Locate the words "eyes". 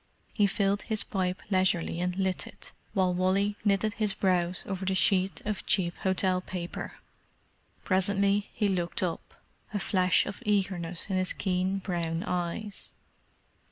12.23-12.95